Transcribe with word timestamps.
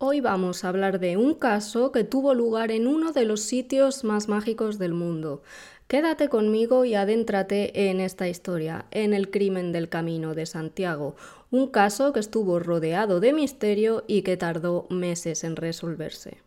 Hoy 0.00 0.20
vamos 0.20 0.62
a 0.62 0.68
hablar 0.68 1.00
de 1.00 1.16
un 1.16 1.34
caso 1.34 1.90
que 1.90 2.04
tuvo 2.04 2.32
lugar 2.32 2.70
en 2.70 2.86
uno 2.86 3.10
de 3.10 3.24
los 3.24 3.40
sitios 3.40 4.04
más 4.04 4.28
mágicos 4.28 4.78
del 4.78 4.94
mundo. 4.94 5.42
Quédate 5.88 6.28
conmigo 6.28 6.84
y 6.84 6.94
adéntrate 6.94 7.90
en 7.90 7.98
esta 7.98 8.28
historia, 8.28 8.86
en 8.92 9.12
el 9.12 9.28
crimen 9.28 9.72
del 9.72 9.88
Camino 9.88 10.36
de 10.36 10.46
Santiago, 10.46 11.16
un 11.50 11.66
caso 11.66 12.12
que 12.12 12.20
estuvo 12.20 12.60
rodeado 12.60 13.18
de 13.18 13.32
misterio 13.32 14.04
y 14.06 14.22
que 14.22 14.36
tardó 14.36 14.86
meses 14.88 15.42
en 15.42 15.56
resolverse. 15.56 16.38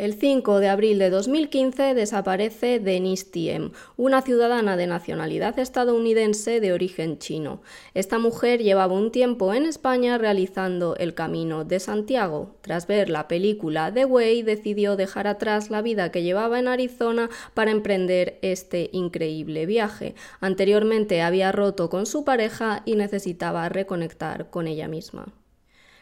El 0.00 0.14
5 0.14 0.60
de 0.60 0.68
abril 0.70 0.98
de 0.98 1.10
2015 1.10 1.92
desaparece 1.92 2.80
Denise 2.80 3.26
Tiem, 3.30 3.72
una 3.98 4.22
ciudadana 4.22 4.78
de 4.78 4.86
nacionalidad 4.86 5.58
estadounidense 5.58 6.58
de 6.60 6.72
origen 6.72 7.18
chino. 7.18 7.60
Esta 7.92 8.18
mujer 8.18 8.62
llevaba 8.62 8.94
un 8.94 9.12
tiempo 9.12 9.52
en 9.52 9.66
España 9.66 10.16
realizando 10.16 10.96
el 10.96 11.12
Camino 11.12 11.66
de 11.66 11.80
Santiago. 11.80 12.56
Tras 12.62 12.86
ver 12.86 13.10
la 13.10 13.28
película 13.28 13.92
The 13.92 14.06
Way, 14.06 14.40
decidió 14.40 14.96
dejar 14.96 15.26
atrás 15.26 15.68
la 15.68 15.82
vida 15.82 16.10
que 16.10 16.22
llevaba 16.22 16.58
en 16.58 16.68
Arizona 16.68 17.28
para 17.52 17.70
emprender 17.70 18.38
este 18.40 18.88
increíble 18.94 19.66
viaje. 19.66 20.14
Anteriormente 20.40 21.20
había 21.20 21.52
roto 21.52 21.90
con 21.90 22.06
su 22.06 22.24
pareja 22.24 22.80
y 22.86 22.96
necesitaba 22.96 23.68
reconectar 23.68 24.48
con 24.48 24.66
ella 24.66 24.88
misma. 24.88 25.34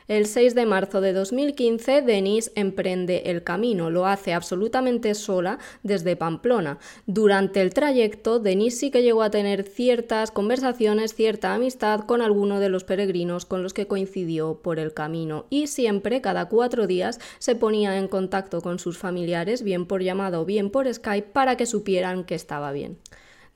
El 0.09 0.25
6 0.25 0.55
de 0.55 0.65
marzo 0.65 1.03
de 1.03 1.12
2015, 1.12 2.01
Denise 2.01 2.51
emprende 2.55 3.25
el 3.27 3.45
camino, 3.45 3.91
lo 3.91 4.07
hace 4.07 4.33
absolutamente 4.33 5.15
sola 5.15 5.59
desde 5.83 6.16
Pamplona. 6.16 6.79
Durante 7.05 7.61
el 7.61 7.75
trayecto, 7.75 8.39
Denise 8.39 8.79
sí 8.79 8.91
que 8.91 9.02
llegó 9.02 9.23
a 9.23 9.30
tener 9.30 9.65
ciertas 9.65 10.30
conversaciones, 10.30 11.15
cierta 11.15 11.52
amistad 11.52 12.07
con 12.07 12.23
alguno 12.23 12.59
de 12.59 12.71
los 12.71 12.85
peregrinos 12.85 13.45
con 13.45 13.63
los 13.63 13.75
que 13.75 13.87
coincidió 13.87 14.63
por 14.63 14.79
el 14.79 14.95
camino 14.95 15.45
y 15.51 15.66
siempre, 15.66 16.23
cada 16.23 16.49
cuatro 16.49 16.87
días, 16.87 17.21
se 17.38 17.54
ponía 17.54 17.99
en 17.99 18.09
contacto 18.09 18.63
con 18.63 18.79
sus 18.79 18.97
familiares, 18.97 19.63
bien 19.63 19.85
por 19.85 20.02
llamado 20.02 20.41
o 20.41 20.47
bien 20.47 20.71
por 20.71 20.91
Skype, 20.91 21.29
para 21.35 21.59
que 21.59 21.66
supieran 21.66 22.25
que 22.25 22.35
estaba 22.35 22.73
bien. 22.73 22.97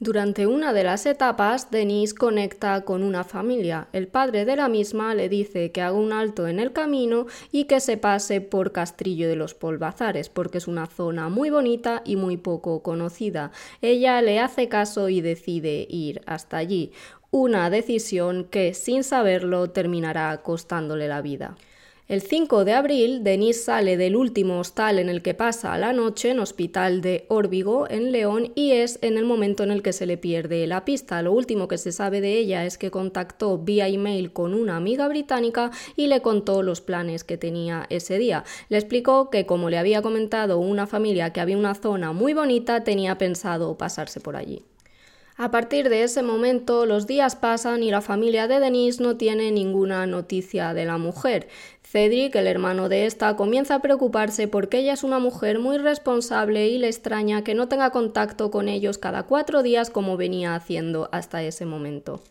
Durante 0.02 0.48
una 0.48 0.72
de 0.72 0.82
las 0.82 1.06
etapas, 1.06 1.70
Denise 1.70 2.16
conecta 2.16 2.84
con 2.84 3.04
una 3.04 3.22
familia. 3.22 3.86
El 3.92 4.08
padre 4.08 4.44
de 4.44 4.56
la 4.56 4.68
misma 4.68 5.14
le 5.14 5.28
dice 5.28 5.70
que 5.70 5.80
haga 5.80 5.96
un 5.96 6.12
alto 6.12 6.48
en 6.48 6.58
el 6.58 6.72
camino 6.72 7.26
y 7.52 7.66
que 7.66 7.78
se 7.78 7.96
pase 7.98 8.40
por 8.40 8.72
Castrillo 8.72 9.28
de 9.28 9.36
los 9.36 9.54
Polvazares, 9.54 10.28
porque 10.28 10.58
es 10.58 10.66
una 10.66 10.86
zona 10.88 11.28
muy 11.28 11.50
bonita 11.50 12.02
y 12.04 12.16
muy 12.16 12.36
poco 12.36 12.82
conocida. 12.82 13.52
Ella 13.80 14.20
le 14.22 14.40
hace 14.40 14.68
caso 14.68 15.08
y 15.08 15.20
decide 15.20 15.86
ir 15.88 16.20
hasta 16.26 16.56
allí. 16.56 16.90
Una 17.30 17.70
decisión 17.70 18.42
que, 18.50 18.74
sin 18.74 19.04
saberlo, 19.04 19.70
terminará 19.70 20.36
costándole 20.42 21.06
la 21.06 21.22
vida. 21.22 21.54
El 22.08 22.20
5 22.20 22.64
de 22.64 22.72
abril, 22.72 23.22
Denise 23.22 23.62
sale 23.62 23.96
del 23.96 24.16
último 24.16 24.58
hostal 24.58 24.98
en 24.98 25.08
el 25.08 25.22
que 25.22 25.34
pasa 25.34 25.78
la 25.78 25.92
noche 25.92 26.30
en 26.30 26.40
Hospital 26.40 27.00
de 27.00 27.26
Órbigo, 27.28 27.88
en 27.88 28.10
León, 28.10 28.50
y 28.56 28.72
es 28.72 28.98
en 29.02 29.16
el 29.16 29.24
momento 29.24 29.62
en 29.62 29.70
el 29.70 29.82
que 29.82 29.92
se 29.92 30.04
le 30.04 30.16
pierde 30.18 30.66
la 30.66 30.84
pista. 30.84 31.22
Lo 31.22 31.32
último 31.32 31.68
que 31.68 31.78
se 31.78 31.92
sabe 31.92 32.20
de 32.20 32.36
ella 32.38 32.66
es 32.66 32.76
que 32.76 32.90
contactó 32.90 33.56
vía 33.56 33.86
email 33.86 34.32
con 34.32 34.52
una 34.52 34.76
amiga 34.76 35.06
británica 35.06 35.70
y 35.94 36.08
le 36.08 36.20
contó 36.22 36.64
los 36.64 36.80
planes 36.80 37.22
que 37.22 37.38
tenía 37.38 37.86
ese 37.88 38.18
día. 38.18 38.42
Le 38.68 38.78
explicó 38.78 39.30
que, 39.30 39.46
como 39.46 39.70
le 39.70 39.78
había 39.78 40.02
comentado 40.02 40.58
una 40.58 40.88
familia 40.88 41.32
que 41.32 41.40
había 41.40 41.56
una 41.56 41.76
zona 41.76 42.12
muy 42.12 42.34
bonita, 42.34 42.82
tenía 42.82 43.16
pensado 43.16 43.78
pasarse 43.78 44.20
por 44.20 44.34
allí. 44.34 44.64
A 45.36 45.50
partir 45.50 45.88
de 45.88 46.02
ese 46.02 46.22
momento 46.22 46.84
los 46.84 47.06
días 47.06 47.36
pasan 47.36 47.82
y 47.82 47.90
la 47.90 48.02
familia 48.02 48.48
de 48.48 48.60
Denise 48.60 49.02
no 49.02 49.16
tiene 49.16 49.50
ninguna 49.50 50.06
noticia 50.06 50.74
de 50.74 50.84
la 50.84 50.98
mujer. 50.98 51.48
Cedric, 51.82 52.36
el 52.36 52.46
hermano 52.46 52.88
de 52.88 53.06
esta, 53.06 53.34
comienza 53.36 53.76
a 53.76 53.82
preocuparse 53.82 54.46
porque 54.46 54.78
ella 54.78 54.92
es 54.92 55.04
una 55.04 55.18
mujer 55.18 55.58
muy 55.58 55.78
responsable 55.78 56.68
y 56.68 56.78
le 56.78 56.88
extraña 56.88 57.44
que 57.44 57.54
no 57.54 57.68
tenga 57.68 57.90
contacto 57.90 58.50
con 58.50 58.68
ellos 58.68 58.98
cada 58.98 59.22
cuatro 59.24 59.62
días 59.62 59.90
como 59.90 60.16
venía 60.16 60.54
haciendo 60.54 61.08
hasta 61.12 61.42
ese 61.42 61.64
momento. 61.64 62.22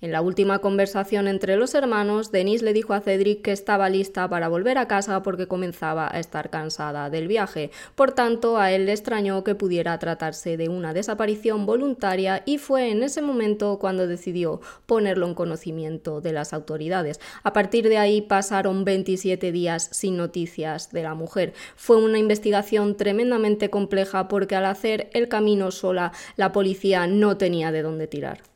En 0.00 0.12
la 0.12 0.20
última 0.20 0.60
conversación 0.60 1.26
entre 1.26 1.56
los 1.56 1.74
hermanos, 1.74 2.30
Denise 2.30 2.64
le 2.64 2.72
dijo 2.72 2.94
a 2.94 3.00
Cedric 3.00 3.42
que 3.42 3.50
estaba 3.50 3.90
lista 3.90 4.28
para 4.28 4.46
volver 4.46 4.78
a 4.78 4.86
casa 4.86 5.24
porque 5.24 5.48
comenzaba 5.48 6.08
a 6.08 6.20
estar 6.20 6.50
cansada 6.50 7.10
del 7.10 7.26
viaje. 7.26 7.72
Por 7.96 8.12
tanto, 8.12 8.58
a 8.58 8.70
él 8.70 8.86
le 8.86 8.92
extrañó 8.92 9.42
que 9.42 9.56
pudiera 9.56 9.98
tratarse 9.98 10.56
de 10.56 10.68
una 10.68 10.94
desaparición 10.94 11.66
voluntaria 11.66 12.44
y 12.46 12.58
fue 12.58 12.92
en 12.92 13.02
ese 13.02 13.22
momento 13.22 13.80
cuando 13.80 14.06
decidió 14.06 14.60
ponerlo 14.86 15.26
en 15.26 15.34
conocimiento 15.34 16.20
de 16.20 16.32
las 16.32 16.52
autoridades. 16.52 17.18
A 17.42 17.52
partir 17.52 17.88
de 17.88 17.98
ahí 17.98 18.22
pasaron 18.22 18.84
27 18.84 19.50
días 19.50 19.88
sin 19.90 20.16
noticias 20.16 20.92
de 20.92 21.02
la 21.02 21.14
mujer. 21.14 21.54
Fue 21.74 21.96
una 21.96 22.18
investigación 22.18 22.96
tremendamente 22.96 23.68
compleja 23.68 24.28
porque 24.28 24.54
al 24.54 24.66
hacer 24.66 25.10
el 25.12 25.26
camino 25.26 25.72
sola, 25.72 26.12
la 26.36 26.52
policía 26.52 27.08
no 27.08 27.36
tenía 27.36 27.72
de 27.72 27.82
dónde 27.82 28.06
tirar. 28.06 28.47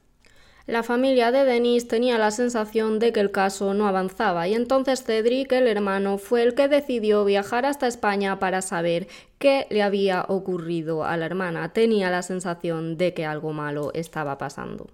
La 0.66 0.84
familia 0.84 1.32
de 1.32 1.44
Denise 1.44 1.88
tenía 1.88 2.18
la 2.18 2.30
sensación 2.30 3.00
de 3.00 3.12
que 3.12 3.18
el 3.18 3.32
caso 3.32 3.74
no 3.74 3.88
avanzaba 3.88 4.46
y 4.46 4.54
entonces 4.54 5.02
Cedric, 5.02 5.50
el 5.50 5.66
hermano, 5.66 6.18
fue 6.18 6.44
el 6.44 6.54
que 6.54 6.68
decidió 6.68 7.24
viajar 7.24 7.66
hasta 7.66 7.88
España 7.88 8.38
para 8.38 8.62
saber 8.62 9.08
qué 9.38 9.66
le 9.70 9.82
había 9.82 10.24
ocurrido 10.28 11.04
a 11.04 11.16
la 11.16 11.26
hermana. 11.26 11.72
Tenía 11.72 12.10
la 12.10 12.22
sensación 12.22 12.96
de 12.96 13.12
que 13.12 13.26
algo 13.26 13.52
malo 13.52 13.90
estaba 13.92 14.38
pasando. 14.38 14.88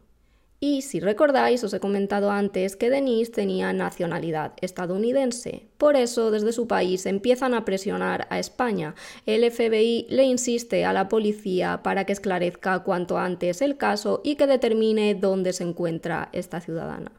Y 0.61 0.83
si 0.83 0.99
recordáis, 0.99 1.63
os 1.63 1.73
he 1.73 1.79
comentado 1.79 2.33
antes 2.33 2.75
que 2.75 2.91
Denise 2.91 3.31
tenía 3.31 3.73
nacionalidad 3.73 4.55
estadounidense. 4.61 5.69
Por 5.79 5.95
eso, 5.95 6.33
desde 6.33 6.53
su 6.53 6.67
país 6.67 7.07
empiezan 7.07 7.55
a 7.55 7.65
presionar 7.65 8.27
a 8.29 8.41
España. 8.41 8.97
El 9.25 9.49
FBI 9.49 10.07
le 10.11 10.25
insiste 10.25 10.85
a 10.85 10.93
la 10.93 11.09
policía 11.09 11.85
para 11.85 12.07
que 12.07 12.13
esclarezca 12.13 12.83
cuanto 12.83 13.19
antes 13.19 13.63
el 13.63 13.77
caso 13.77 14.21
y 14.25 14.35
que 14.35 14.49
determine 14.49 15.15
dónde 15.15 15.53
se 15.53 15.63
encuentra 15.63 16.29
esta 16.33 16.61
ciudadana. 16.61 17.13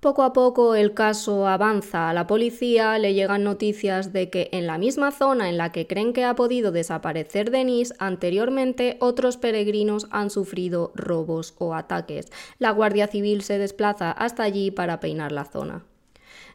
Poco 0.00 0.22
a 0.22 0.32
poco 0.34 0.74
el 0.74 0.92
caso 0.92 1.46
avanza. 1.48 2.10
A 2.10 2.12
la 2.12 2.26
policía 2.26 2.98
le 2.98 3.14
llegan 3.14 3.44
noticias 3.44 4.12
de 4.12 4.28
que 4.28 4.50
en 4.52 4.66
la 4.66 4.76
misma 4.76 5.10
zona 5.10 5.48
en 5.48 5.56
la 5.56 5.72
que 5.72 5.86
creen 5.86 6.12
que 6.12 6.24
ha 6.24 6.34
podido 6.34 6.70
desaparecer 6.70 7.50
Denise, 7.50 7.94
anteriormente 7.98 8.98
otros 9.00 9.38
peregrinos 9.38 10.06
han 10.10 10.28
sufrido 10.30 10.92
robos 10.94 11.54
o 11.58 11.74
ataques. 11.74 12.30
La 12.58 12.72
Guardia 12.72 13.06
Civil 13.06 13.42
se 13.42 13.58
desplaza 13.58 14.12
hasta 14.12 14.42
allí 14.42 14.70
para 14.70 15.00
peinar 15.00 15.32
la 15.32 15.44
zona. 15.44 15.84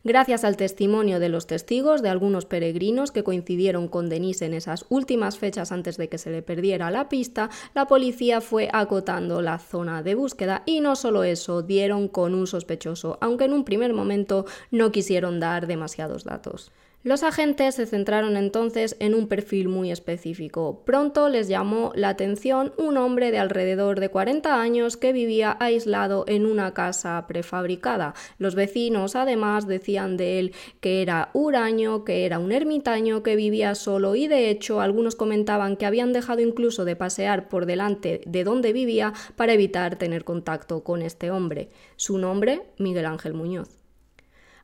Gracias 0.04 0.44
al 0.44 0.58
testimonio 0.58 1.20
de 1.20 1.30
los 1.30 1.46
testigos 1.46 2.02
de 2.02 2.10
algunos 2.10 2.46
peregrinos 2.46 3.12
que 3.12 3.24
coincidieron 3.24 3.88
con 3.88 4.10
Denise 4.10 4.46
en 4.46 4.56
esas 4.56 4.84
últimas 4.90 5.38
fechas 5.38 5.72
antes 5.72 5.98
de 5.98 6.10
que 6.10 6.18
se 6.18 6.32
le 6.32 6.42
perdiera 6.42 6.90
la 6.90 7.08
pista, 7.08 7.52
la 7.76 7.86
policía 7.86 8.42
fue 8.42 8.68
acotando 8.74 9.44
la 9.44 9.60
zona 9.60 10.02
de 10.02 10.16
búsqueda 10.16 10.64
y 10.66 10.80
no 10.82 10.96
solo 10.96 11.24
eso, 11.24 11.62
dieron 11.62 12.08
con 12.08 12.34
un 12.34 12.48
sospechoso, 12.48 13.20
aunque 13.22 13.46
en 13.46 13.54
un 13.54 13.64
primer 13.64 13.94
momento 13.94 14.46
no 14.72 14.92
quisieron 14.92 15.40
dar 15.40 15.68
demasiados 15.68 16.24
datos. 16.24 16.72
Los 17.04 17.24
agentes 17.24 17.74
se 17.74 17.88
centraron 17.88 18.38
entonces 18.38 18.96
en 19.00 19.16
un 19.16 19.28
perfil 19.28 19.68
muy 19.70 19.92
específico. 19.92 20.84
Pronto 20.86 21.30
les 21.30 21.48
llamó 21.48 21.92
la 21.96 22.10
atención 22.10 22.74
un 22.78 22.96
hombre 22.96 23.32
de 23.32 23.40
alrededor 23.40 24.00
de 24.00 24.10
40 24.10 24.62
años 24.62 24.98
que 24.98 25.12
vivía 25.12 25.58
aislado 25.60 26.26
en 26.28 26.46
una 26.46 26.76
casa 26.76 27.26
prefabricada. 27.28 28.14
Los 28.38 28.54
vecinos 28.54 29.16
además 29.16 29.66
decían 29.66 30.16
de 30.16 30.38
él 30.38 30.54
que 30.80 31.02
era 31.02 31.32
huraño, 31.34 32.06
que 32.06 32.28
era 32.28 32.38
un 32.38 32.52
ermitaño, 32.52 33.24
que 33.24 33.36
vivía 33.36 33.74
solo 33.74 34.14
y 34.14 34.28
de 34.28 34.52
hecho 34.52 34.80
algunos 34.80 35.16
comentaban 35.16 35.78
que 35.78 35.88
habían 35.88 36.14
dejado 36.14 36.42
incluso 36.42 36.86
de 36.86 36.96
pasear 36.96 37.50
por 37.50 37.66
delante 37.66 38.22
de 38.28 38.44
donde 38.44 38.74
vivía 38.74 39.14
para 39.36 39.54
evitar 39.54 39.96
tener 39.96 40.24
contacto 40.24 40.84
con 40.84 41.02
este 41.02 41.32
hombre. 41.32 41.70
Su 41.96 42.20
nombre, 42.20 42.62
Miguel 42.78 43.08
Ángel 43.08 43.34
Muñoz. 43.34 43.81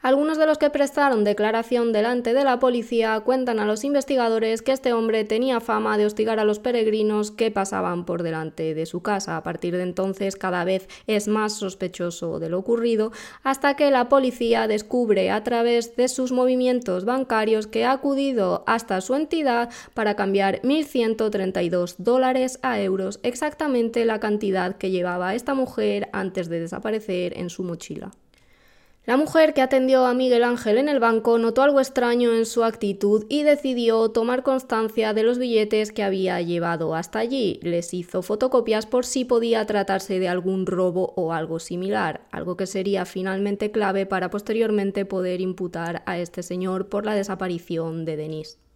Algunos 0.08 0.38
de 0.38 0.46
los 0.46 0.58
que 0.58 0.70
prestaron 0.70 1.26
declaración 1.26 1.92
delante 1.92 2.34
de 2.34 2.46
la 2.46 2.60
policía 2.60 3.20
cuentan 3.20 3.60
a 3.60 3.66
los 3.66 3.84
investigadores 3.84 4.62
que 4.62 4.72
este 4.72 4.94
hombre 4.94 5.26
tenía 5.26 5.60
fama 5.60 5.98
de 5.98 6.06
hostigar 6.06 6.40
a 6.40 6.46
los 6.46 6.60
peregrinos 6.60 7.30
que 7.32 7.52
pasaban 7.52 8.06
por 8.06 8.24
delante 8.24 8.74
de 8.74 8.86
su 8.86 9.02
casa. 9.02 9.36
A 9.36 9.44
partir 9.44 9.76
de 9.76 9.84
entonces 9.84 10.38
cada 10.38 10.64
vez 10.64 10.88
es 11.08 11.28
más 11.28 11.58
sospechoso 11.58 12.40
de 12.40 12.48
lo 12.48 12.58
ocurrido 12.58 13.12
hasta 13.44 13.76
que 13.76 13.92
la 13.92 14.08
policía 14.08 14.70
descubre 14.70 15.30
a 15.30 15.44
través 15.44 15.98
de 15.98 16.08
sus 16.08 16.32
movimientos 16.32 17.04
bancarios 17.04 17.68
que 17.68 17.84
ha 17.84 17.92
acudido 17.92 18.64
hasta 18.66 19.02
su 19.02 19.14
entidad 19.14 19.70
para 19.94 20.16
cambiar 20.16 20.62
1.132 20.62 21.96
dólares 21.98 22.60
a 22.62 22.80
euros, 22.80 23.20
exactamente 23.24 24.06
la 24.06 24.22
cantidad 24.22 24.78
que 24.78 24.90
llevaba 24.90 25.36
esta 25.36 25.54
mujer 25.54 26.08
antes 26.14 26.48
de 26.48 26.62
desaparecer 26.62 27.38
en 27.38 27.50
su 27.50 27.64
mochila. 27.64 28.12
La 29.08 29.16
mujer 29.16 29.54
que 29.54 29.62
atendió 29.62 30.06
a 30.06 30.14
Miguel 30.14 30.44
Ángel 30.44 30.78
en 30.78 30.90
el 30.90 31.00
banco 31.00 31.38
notó 31.38 31.62
algo 31.62 31.80
extraño 31.80 32.34
en 32.34 32.46
su 32.46 32.66
actitud 32.66 33.26
y 33.30 33.44
decidió 33.44 34.10
tomar 34.10 34.44
constancia 34.44 35.14
de 35.14 35.24
los 35.24 35.40
billetes 35.40 35.94
que 35.94 36.04
había 36.04 36.42
llevado 36.42 36.94
hasta 36.94 37.20
allí. 37.20 37.58
Les 37.64 37.94
hizo 37.94 38.22
fotocopias 38.22 38.86
por 38.86 39.06
si 39.06 39.24
podía 39.24 39.66
tratarse 39.66 40.20
de 40.20 40.28
algún 40.28 40.66
robo 40.66 41.14
o 41.16 41.32
algo 41.32 41.60
similar, 41.60 42.28
algo 42.32 42.58
que 42.58 42.68
sería 42.68 43.06
finalmente 43.06 43.72
clave 43.72 44.06
para 44.06 44.30
posteriormente 44.30 45.06
poder 45.06 45.40
imputar 45.40 46.04
a 46.06 46.18
este 46.18 46.44
señor 46.44 46.90
por 46.90 47.06
la 47.06 47.16
desaparición 47.16 48.04
de 48.04 48.18
Denise. 48.18 48.67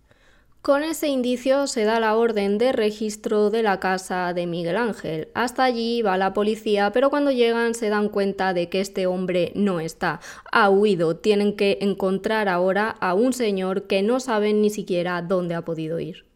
Con 0.62 0.84
ese 0.84 1.08
indicio 1.08 1.66
se 1.66 1.86
da 1.86 2.00
la 2.00 2.16
orden 2.16 2.60
de 2.60 2.72
registro 2.72 3.50
de 3.50 3.63
la 3.63 3.80
casa 3.80 4.31
de 4.36 4.46
Miguel 4.46 4.78
Ángel. 4.78 5.30
Hasta 5.34 5.63
allí 5.63 6.04
va 6.04 6.19
la 6.19 6.36
policía, 6.36 6.92
pero 6.92 7.10
cuando 7.10 7.31
llegan 7.31 7.74
se 7.74 7.90
dan 7.90 8.10
cuenta 8.10 8.54
de 8.54 8.69
que 8.69 8.80
este 8.80 9.08
hombre 9.08 9.52
no 9.56 9.80
está. 9.80 10.19
Ha 10.52 10.69
huido. 10.69 11.18
Tienen 11.18 11.56
que 11.56 11.80
encontrar 11.81 12.48
ahora 12.48 12.90
a 13.00 13.16
un 13.16 13.34
señor 13.34 13.88
que 13.88 14.04
no 14.04 14.19
saben 14.19 14.62
ni 14.62 14.69
siquiera 14.69 15.24
dónde 15.24 15.56
ha 15.56 15.66
podido 15.66 16.00
ir. 16.00 16.31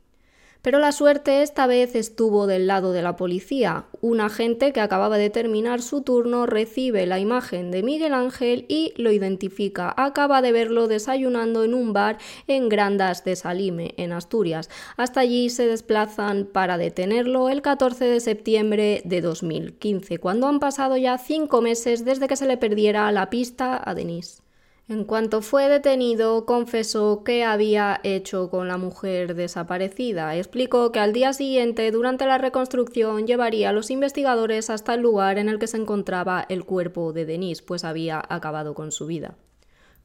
Pero 0.66 0.80
la 0.80 0.92
suerte 0.92 1.44
esta 1.44 1.68
vez 1.68 1.94
estuvo 1.94 2.48
del 2.48 2.66
lado 2.66 2.92
de 2.92 3.04
la 3.04 3.16
policía. 3.16 3.86
Un 4.02 4.20
agente 4.20 4.74
que 4.74 4.82
acababa 4.82 5.20
de 5.20 5.30
terminar 5.30 5.80
su 5.80 6.02
turno 6.02 6.48
recibe 6.48 7.06
la 7.06 7.20
imagen 7.20 7.70
de 7.70 7.84
Miguel 7.84 8.16
Ángel 8.16 8.66
y 8.68 8.92
lo 8.98 9.12
identifica. 9.12 9.94
Acaba 9.96 10.42
de 10.42 10.52
verlo 10.52 10.88
desayunando 10.88 11.64
en 11.64 11.76
un 11.76 11.94
bar 11.94 12.18
en 12.48 12.68
Grandas 12.68 13.24
de 13.24 13.36
Salime, 13.36 13.94
en 13.98 14.12
Asturias. 14.12 14.72
Hasta 14.98 15.20
allí 15.20 15.52
se 15.52 15.68
desplazan 15.68 16.50
para 16.52 16.80
detenerlo 16.80 17.50
el 17.50 17.62
14 17.62 18.06
de 18.06 18.20
septiembre 18.20 19.04
de 19.06 19.22
2015, 19.22 20.18
cuando 20.18 20.48
han 20.48 20.60
pasado 20.60 20.98
ya 20.98 21.20
cinco 21.20 21.62
meses 21.62 22.06
desde 22.06 22.28
que 22.28 22.38
se 22.38 22.48
le 22.48 22.58
perdiera 22.58 23.12
la 23.12 23.30
pista 23.30 23.80
a 23.88 23.94
Denise. 23.94 24.45
En 24.88 25.04
cuanto 25.04 25.42
fue 25.42 25.68
detenido, 25.68 26.46
confesó 26.46 27.24
que 27.24 27.44
había 27.44 28.00
hecho 28.04 28.52
con 28.52 28.68
la 28.68 28.78
mujer 28.78 29.34
desaparecida. 29.34 30.36
Explicó 30.36 30.92
que 30.92 31.00
al 31.00 31.12
día 31.12 31.34
siguiente, 31.34 31.90
durante 31.90 32.28
la 32.28 32.38
reconstrucción, 32.38 33.26
llevaría 33.26 33.70
a 33.70 33.74
los 33.74 33.90
investigadores 33.90 34.70
hasta 34.70 34.94
el 34.94 35.02
lugar 35.02 35.40
en 35.40 35.50
el 35.50 35.58
que 35.58 35.66
se 35.66 35.78
encontraba 35.78 36.46
el 36.50 36.66
cuerpo 36.66 37.14
de 37.14 37.26
Denise, 37.26 37.64
pues 37.64 37.84
había 37.84 38.24
acabado 38.30 38.76
con 38.76 38.92
su 38.92 39.08
vida. 39.08 39.36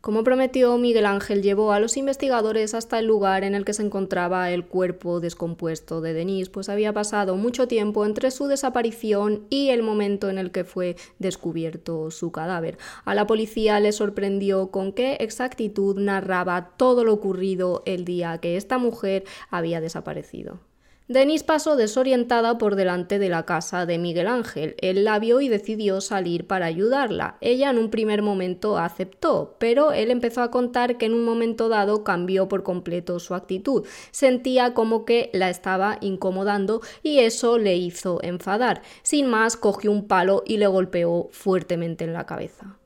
Como 0.00 0.24
prometió, 0.24 0.78
Miguel 0.78 1.04
Ángel 1.04 1.42
llevó 1.42 1.72
a 1.72 1.78
los 1.78 1.98
investigadores 1.98 2.72
hasta 2.72 2.98
el 2.98 3.04
lugar 3.04 3.44
en 3.44 3.54
el 3.54 3.66
que 3.66 3.74
se 3.74 3.82
encontraba 3.82 4.50
el 4.50 4.64
cuerpo 4.64 5.20
descompuesto 5.20 6.00
de 6.00 6.14
Denise, 6.14 6.50
pues 6.50 6.70
había 6.70 6.94
pasado 6.94 7.36
mucho 7.36 7.68
tiempo 7.68 8.06
entre 8.06 8.30
su 8.30 8.46
desaparición 8.46 9.44
y 9.50 9.68
el 9.68 9.82
momento 9.82 10.30
en 10.30 10.38
el 10.38 10.52
que 10.52 10.64
fue 10.64 10.96
descubierto 11.18 12.10
su 12.10 12.32
cadáver. 12.32 12.78
A 13.04 13.14
la 13.14 13.26
policía 13.26 13.78
le 13.78 13.92
sorprendió 13.92 14.70
con 14.70 14.92
qué 14.92 15.18
exactitud 15.20 15.98
narraba 15.98 16.70
todo 16.78 17.04
lo 17.04 17.12
ocurrido 17.12 17.82
el 17.84 18.06
día 18.06 18.38
que 18.38 18.56
esta 18.56 18.78
mujer 18.78 19.24
había 19.50 19.82
desaparecido. 19.82 20.69
Denise 21.10 21.44
pasó 21.44 21.74
desorientada 21.74 22.56
por 22.56 22.76
delante 22.76 23.18
de 23.18 23.28
la 23.28 23.44
casa 23.44 23.84
de 23.84 23.98
Miguel 23.98 24.28
Ángel. 24.28 24.76
Él 24.78 25.02
la 25.02 25.18
vio 25.18 25.40
y 25.40 25.48
decidió 25.48 26.00
salir 26.00 26.46
para 26.46 26.66
ayudarla. 26.66 27.36
Ella 27.40 27.70
en 27.70 27.78
un 27.78 27.90
primer 27.90 28.22
momento 28.22 28.78
aceptó, 28.78 29.56
pero 29.58 29.90
él 29.90 30.12
empezó 30.12 30.40
a 30.40 30.52
contar 30.52 30.98
que 30.98 31.06
en 31.06 31.14
un 31.14 31.24
momento 31.24 31.68
dado 31.68 32.04
cambió 32.04 32.46
por 32.46 32.62
completo 32.62 33.18
su 33.18 33.34
actitud. 33.34 33.84
Sentía 34.12 34.72
como 34.72 35.04
que 35.04 35.30
la 35.32 35.50
estaba 35.50 35.98
incomodando 36.00 36.80
y 37.02 37.18
eso 37.18 37.58
le 37.58 37.74
hizo 37.74 38.20
enfadar. 38.22 38.82
Sin 39.02 39.26
más, 39.26 39.56
cogió 39.56 39.90
un 39.90 40.06
palo 40.06 40.44
y 40.46 40.58
le 40.58 40.68
golpeó 40.68 41.28
fuertemente 41.32 42.04
en 42.04 42.12
la 42.12 42.24
cabeza. 42.24 42.79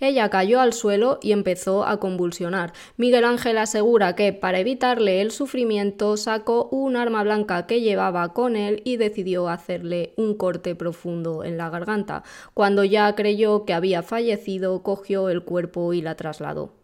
Ella 0.00 0.30
cayó 0.30 0.60
al 0.60 0.72
suelo 0.72 1.18
y 1.22 1.32
empezó 1.32 1.84
a 1.84 2.00
convulsionar. 2.00 2.72
Miguel 2.96 3.24
Ángel 3.24 3.58
asegura 3.58 4.16
que, 4.16 4.32
para 4.32 4.58
evitarle 4.58 5.20
el 5.20 5.30
sufrimiento, 5.30 6.16
sacó 6.16 6.68
un 6.70 6.96
arma 6.96 7.22
blanca 7.22 7.66
que 7.66 7.82
llevaba 7.82 8.32
con 8.32 8.56
él 8.56 8.80
y 8.84 8.96
decidió 8.96 9.48
hacerle 9.48 10.14
un 10.16 10.34
corte 10.34 10.74
profundo 10.74 11.44
en 11.44 11.58
la 11.58 11.68
garganta. 11.68 12.24
Cuando 12.54 12.82
ya 12.82 13.14
creyó 13.14 13.66
que 13.66 13.74
había 13.74 14.02
fallecido, 14.02 14.82
cogió 14.82 15.28
el 15.28 15.44
cuerpo 15.44 15.92
y 15.92 16.00
la 16.00 16.14
trasladó. 16.16 16.79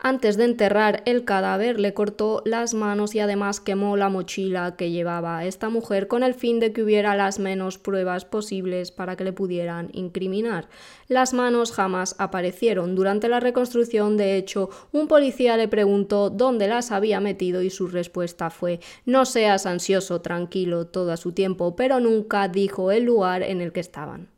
Antes 0.00 0.36
de 0.36 0.44
enterrar 0.44 1.02
el 1.06 1.24
cadáver 1.24 1.80
le 1.80 1.92
cortó 1.92 2.40
las 2.44 2.72
manos 2.72 3.16
y 3.16 3.20
además 3.20 3.58
quemó 3.58 3.96
la 3.96 4.08
mochila 4.08 4.76
que 4.76 4.92
llevaba 4.92 5.44
esta 5.44 5.70
mujer 5.70 6.06
con 6.06 6.22
el 6.22 6.34
fin 6.34 6.60
de 6.60 6.72
que 6.72 6.84
hubiera 6.84 7.16
las 7.16 7.40
menos 7.40 7.78
pruebas 7.78 8.24
posibles 8.24 8.92
para 8.92 9.16
que 9.16 9.24
le 9.24 9.32
pudieran 9.32 9.90
incriminar. 9.92 10.68
Las 11.08 11.34
manos 11.34 11.72
jamás 11.72 12.14
aparecieron. 12.18 12.94
Durante 12.94 13.28
la 13.28 13.40
reconstrucción, 13.40 14.16
de 14.16 14.36
hecho, 14.36 14.70
un 14.92 15.08
policía 15.08 15.56
le 15.56 15.66
preguntó 15.66 16.30
dónde 16.30 16.68
las 16.68 16.92
había 16.92 17.18
metido 17.18 17.62
y 17.62 17.70
su 17.70 17.88
respuesta 17.88 18.50
fue 18.50 18.78
no 19.04 19.24
seas 19.24 19.66
ansioso, 19.66 20.20
tranquilo, 20.20 20.86
todo 20.86 21.10
a 21.10 21.16
su 21.16 21.32
tiempo, 21.32 21.74
pero 21.74 21.98
nunca 21.98 22.46
dijo 22.46 22.92
el 22.92 23.02
lugar 23.02 23.42
en 23.42 23.60
el 23.60 23.72
que 23.72 23.80
estaban. 23.80 24.37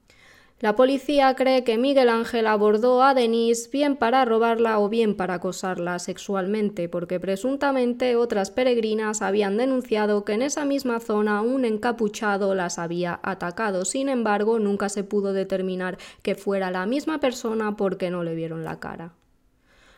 La 0.60 0.76
policía 0.76 1.34
cree 1.36 1.64
que 1.64 1.78
Miguel 1.78 2.10
Ángel 2.10 2.46
abordó 2.46 3.02
a 3.02 3.14
Denise 3.14 3.70
bien 3.72 3.96
para 3.96 4.26
robarla 4.26 4.78
o 4.78 4.90
bien 4.90 5.16
para 5.16 5.34
acosarla 5.34 5.98
sexualmente, 5.98 6.86
porque 6.90 7.18
presuntamente 7.18 8.14
otras 8.16 8.50
peregrinas 8.50 9.22
habían 9.22 9.56
denunciado 9.56 10.22
que 10.26 10.34
en 10.34 10.42
esa 10.42 10.66
misma 10.66 11.00
zona 11.00 11.40
un 11.40 11.64
encapuchado 11.64 12.54
las 12.54 12.78
había 12.78 13.20
atacado. 13.22 13.86
Sin 13.86 14.10
embargo, 14.10 14.58
nunca 14.58 14.90
se 14.90 15.02
pudo 15.02 15.32
determinar 15.32 15.96
que 16.20 16.34
fuera 16.34 16.70
la 16.70 16.84
misma 16.84 17.20
persona 17.20 17.78
porque 17.78 18.10
no 18.10 18.22
le 18.22 18.34
vieron 18.34 18.62
la 18.62 18.78
cara. 18.80 19.14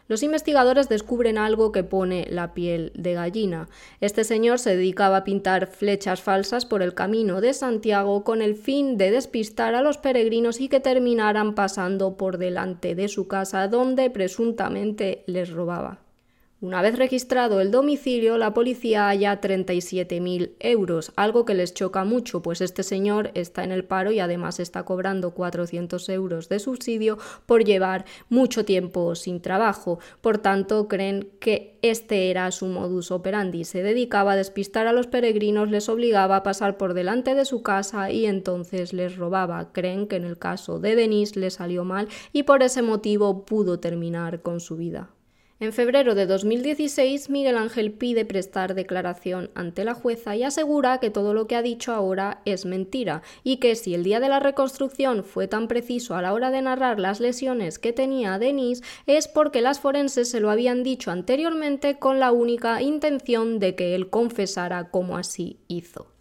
Los 0.09 0.23
investigadores 0.23 0.89
descubren 0.89 1.39
algo 1.39 1.73
que 1.73 1.85
pone 1.85 2.27
la 2.29 2.55
piel 2.55 2.93
de 2.95 3.15
gallina. 3.15 3.69
Este 4.01 4.25
señor 4.25 4.59
se 4.59 4.77
dedicaba 4.77 5.19
a 5.19 5.25
pintar 5.25 5.69
flechas 5.69 6.21
falsas 6.21 6.67
por 6.67 6.83
el 6.83 6.95
camino 6.95 7.41
de 7.41 7.55
Santiago 7.55 8.25
con 8.25 8.43
el 8.43 8.57
fin 8.57 8.99
de 8.99 9.11
despistar 9.11 9.75
a 9.75 9.83
los 9.83 9.99
peregrinos 9.99 10.61
y 10.61 10.69
que 10.69 10.81
terminaran 10.81 11.55
pasando 11.55 12.17
por 12.17 12.39
delante 12.39 12.95
de 12.95 13.09
su 13.09 13.29
casa 13.29 13.69
donde 13.69 14.11
presuntamente 14.11 15.25
les 15.27 15.51
robaba. 15.51 16.02
Una 16.63 16.81
vez 16.81 16.97
registrado 16.97 17.61
el 17.61 17.73
domicilio, 17.73 18.39
la 18.39 18.55
policía 18.55 19.09
halla 19.09 19.41
37.000 19.41 20.53
euros, 20.61 21.11
algo 21.17 21.45
que 21.45 21.55
les 21.55 21.75
choca 21.75 22.05
mucho, 22.05 22.41
pues 22.41 22.61
este 22.61 22.85
señor 22.85 23.33
está 23.35 23.65
en 23.65 23.73
el 23.73 23.83
paro 23.83 24.13
y 24.13 24.21
además 24.21 24.61
está 24.61 24.85
cobrando 24.85 25.33
400 25.33 26.09
euros 26.11 26.49
de 26.49 26.61
subsidio 26.61 27.19
por 27.47 27.65
llevar 27.65 28.05
mucho 28.29 28.65
tiempo 28.65 29.17
sin 29.17 29.41
trabajo. 29.41 29.99
Por 30.21 30.39
tanto, 30.39 30.87
creen 30.87 31.31
que 31.41 31.81
este 31.83 32.31
era 32.31 32.49
su 32.53 32.67
modus 32.67 33.11
operandi. 33.11 33.65
Se 33.65 33.83
dedicaba 33.83 34.35
a 34.35 34.37
despistar 34.37 34.87
a 34.87 34.93
los 34.93 35.09
peregrinos, 35.09 35.69
les 35.69 35.89
obligaba 35.89 36.37
a 36.37 36.43
pasar 36.45 36.77
por 36.77 36.95
delante 36.95 37.35
de 37.35 37.45
su 37.45 37.65
casa 37.65 38.13
y 38.13 38.27
entonces 38.27 38.93
les 38.93 39.17
robaba. 39.17 39.73
Creen 39.73 40.07
que 40.07 40.15
en 40.15 40.23
el 40.23 40.39
caso 40.39 40.79
de 40.79 40.95
Denis 40.95 41.35
le 41.35 41.51
salió 41.51 41.83
mal 41.83 42.07
y 42.33 42.45
por 42.45 42.63
ese 42.63 42.83
motivo 42.83 43.45
pudo 43.45 43.81
terminar 43.81 44.43
con 44.43 44.61
su 44.61 44.77
vida. 44.77 45.11
En 45.61 45.73
febrero 45.73 46.17
de 46.17 46.27
2016, 46.27 47.31
Miguel 47.31 47.57
Ángel 47.57 47.93
pide 47.93 48.25
prestar 48.25 48.75
declaración 48.75 49.51
ante 49.55 49.85
la 49.85 49.95
jueza 49.95 50.35
y 50.35 50.43
asegura 50.43 50.99
que 50.99 51.11
todo 51.11 51.35
lo 51.35 51.47
que 51.47 51.55
ha 51.55 51.63
dicho 51.63 51.93
ahora 51.93 52.43
es 52.45 52.65
mentira 52.65 53.23
y 53.45 53.59
que 53.59 53.77
si 53.77 53.95
el 53.95 54.03
día 54.03 54.19
de 54.19 54.29
la 54.29 54.41
reconstrucción 54.41 55.23
fue 55.23 55.47
tan 55.47 55.69
preciso 55.69 56.17
a 56.17 56.23
la 56.23 56.33
hora 56.33 56.51
de 56.51 56.63
narrar 56.63 56.99
las 56.99 57.21
lesiones 57.21 57.79
que 57.79 57.93
tenía 57.93 58.39
Denise 58.39 58.83
es 59.07 59.29
porque 59.29 59.63
las 59.63 59.79
forenses 59.79 60.31
se 60.31 60.41
lo 60.41 60.51
habían 60.51 60.83
dicho 60.83 61.13
anteriormente 61.13 61.99
con 61.99 62.19
la 62.19 62.33
única 62.33 62.83
intención 62.83 63.61
de 63.61 63.77
que 63.77 63.95
él 63.95 64.11
confesara 64.11 64.91
como 64.91 65.17
así 65.17 65.61
hizo. 65.69 66.12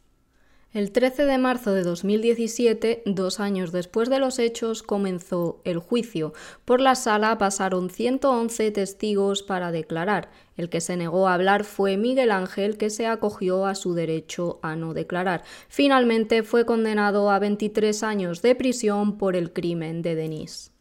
El 0.74 0.94
13 0.94 1.26
de 1.26 1.38
marzo 1.38 1.74
de 1.74 1.84
2017, 1.84 3.04
dos 3.06 3.42
años 3.42 3.74
después 3.74 4.10
de 4.10 4.20
los 4.20 4.40
hechos, 4.40 4.84
comenzó 4.84 5.60
el 5.66 5.80
juicio. 5.80 6.34
Por 6.64 6.80
la 6.80 6.96
sala 6.96 7.38
pasaron 7.38 7.90
111 7.90 8.72
testigos 8.72 9.44
para 9.44 9.74
declarar. 9.74 10.30
El 10.56 10.70
que 10.70 10.80
se 10.80 10.96
negó 10.96 11.28
a 11.28 11.34
hablar 11.34 11.66
fue 11.66 11.98
Miguel 11.98 12.32
Ángel, 12.32 12.78
que 12.78 12.90
se 12.90 13.06
acogió 13.06 13.66
a 13.66 13.76
su 13.76 13.96
derecho 13.96 14.60
a 14.62 14.78
no 14.78 14.94
declarar. 14.94 15.44
Finalmente 15.68 16.42
fue 16.42 16.66
condenado 16.66 17.32
a 17.32 17.40
23 17.40 18.02
años 18.04 18.42
de 18.42 18.56
prisión 18.56 19.18
por 19.18 19.36
el 19.36 19.52
crimen 19.52 20.02
de 20.02 20.16
Denise. 20.16 20.72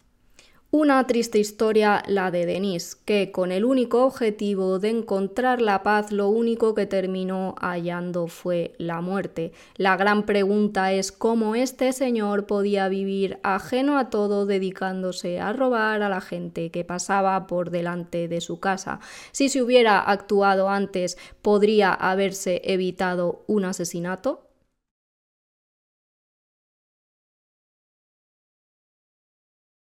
Una 0.72 1.04
triste 1.04 1.40
historia 1.40 2.00
la 2.06 2.30
de 2.30 2.46
Denise, 2.46 2.96
que 3.04 3.32
con 3.32 3.50
el 3.50 3.64
único 3.64 4.04
objetivo 4.04 4.78
de 4.78 4.90
encontrar 4.90 5.60
la 5.60 5.82
paz 5.82 6.12
lo 6.12 6.28
único 6.28 6.76
que 6.76 6.86
terminó 6.86 7.56
hallando 7.60 8.28
fue 8.28 8.74
la 8.78 9.00
muerte. 9.00 9.50
La 9.74 9.96
gran 9.96 10.26
pregunta 10.26 10.92
es 10.92 11.10
cómo 11.10 11.56
este 11.56 11.92
señor 11.92 12.46
podía 12.46 12.86
vivir 12.86 13.40
ajeno 13.42 13.98
a 13.98 14.10
todo 14.10 14.46
dedicándose 14.46 15.40
a 15.40 15.52
robar 15.52 16.02
a 16.02 16.08
la 16.08 16.20
gente 16.20 16.70
que 16.70 16.84
pasaba 16.84 17.48
por 17.48 17.70
delante 17.70 18.28
de 18.28 18.40
su 18.40 18.60
casa. 18.60 19.00
Si 19.32 19.48
se 19.48 19.64
hubiera 19.64 19.98
actuado 19.98 20.68
antes, 20.68 21.18
¿podría 21.42 21.92
haberse 21.92 22.62
evitado 22.64 23.42
un 23.48 23.64
asesinato? 23.64 24.49